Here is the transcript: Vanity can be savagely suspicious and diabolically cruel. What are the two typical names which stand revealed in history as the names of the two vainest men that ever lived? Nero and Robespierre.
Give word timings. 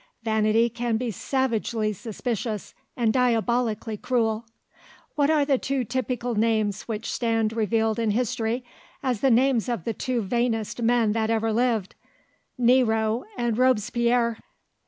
Vanity 0.23 0.67
can 0.67 0.97
be 0.97 1.11
savagely 1.11 1.93
suspicious 1.93 2.73
and 2.97 3.13
diabolically 3.13 3.97
cruel. 3.97 4.47
What 5.13 5.29
are 5.29 5.45
the 5.45 5.59
two 5.59 5.83
typical 5.83 6.33
names 6.33 6.87
which 6.87 7.11
stand 7.11 7.53
revealed 7.53 7.99
in 7.99 8.09
history 8.09 8.65
as 9.03 9.21
the 9.21 9.29
names 9.29 9.69
of 9.69 9.83
the 9.83 9.93
two 9.93 10.23
vainest 10.23 10.81
men 10.81 11.11
that 11.11 11.29
ever 11.29 11.53
lived? 11.53 11.93
Nero 12.57 13.25
and 13.37 13.59
Robespierre. 13.59 14.39